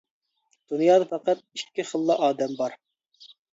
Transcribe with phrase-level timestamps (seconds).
[0.73, 2.77] دۇنيادا پەقەت ئىككى خىللا ئادەم بار.